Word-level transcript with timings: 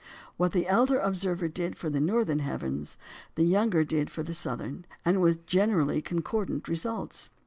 What 0.35 0.51
the 0.51 0.65
elder 0.67 0.97
observer 0.97 1.47
did 1.47 1.75
for 1.77 1.91
the 1.91 2.01
northern 2.01 2.39
heavens, 2.39 2.97
the 3.35 3.43
younger 3.43 3.83
did 3.83 4.09
for 4.09 4.23
the 4.23 4.33
southern, 4.33 4.85
and 5.05 5.21
with 5.21 5.45
generally 5.45 6.01
concordant 6.01 6.67
results. 6.67 7.29